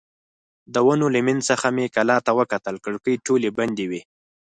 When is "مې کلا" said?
1.75-2.17